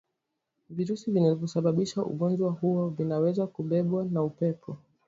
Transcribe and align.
Virusi 0.69 1.11
vinavyosababisha 1.11 1.99
ugonjwa 2.05 2.51
huo 2.51 2.89
vinaweza 2.89 3.47
kubebwa 3.47 4.05
na 4.05 4.23
upepo 4.23 4.77